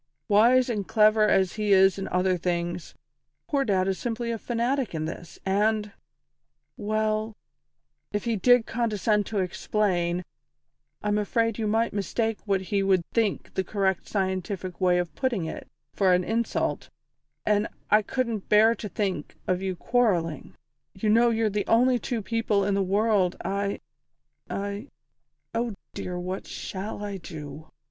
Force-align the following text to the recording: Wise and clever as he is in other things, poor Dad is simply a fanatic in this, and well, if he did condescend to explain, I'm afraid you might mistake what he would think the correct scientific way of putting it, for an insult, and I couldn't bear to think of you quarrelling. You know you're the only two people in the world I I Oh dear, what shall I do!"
Wise 0.27 0.67
and 0.67 0.87
clever 0.87 1.27
as 1.27 1.53
he 1.57 1.71
is 1.73 1.99
in 1.99 2.07
other 2.07 2.35
things, 2.35 2.95
poor 3.47 3.63
Dad 3.63 3.87
is 3.87 3.99
simply 3.99 4.31
a 4.31 4.39
fanatic 4.39 4.95
in 4.95 5.05
this, 5.05 5.37
and 5.45 5.91
well, 6.75 7.35
if 8.11 8.23
he 8.25 8.35
did 8.35 8.65
condescend 8.65 9.27
to 9.27 9.37
explain, 9.37 10.23
I'm 11.03 11.19
afraid 11.19 11.59
you 11.59 11.67
might 11.67 11.93
mistake 11.93 12.39
what 12.47 12.61
he 12.61 12.81
would 12.81 13.03
think 13.13 13.53
the 13.53 13.63
correct 13.63 14.07
scientific 14.07 14.81
way 14.81 14.97
of 14.97 15.13
putting 15.13 15.45
it, 15.45 15.67
for 15.93 16.13
an 16.13 16.23
insult, 16.23 16.89
and 17.45 17.67
I 17.91 18.01
couldn't 18.01 18.49
bear 18.49 18.73
to 18.73 18.89
think 18.89 19.35
of 19.45 19.61
you 19.61 19.75
quarrelling. 19.75 20.55
You 20.95 21.09
know 21.09 21.29
you're 21.29 21.47
the 21.51 21.67
only 21.67 21.99
two 21.99 22.23
people 22.23 22.65
in 22.65 22.73
the 22.73 22.81
world 22.81 23.35
I 23.45 23.81
I 24.49 24.87
Oh 25.53 25.75
dear, 25.93 26.17
what 26.19 26.47
shall 26.47 27.03
I 27.03 27.17
do!" 27.17 27.69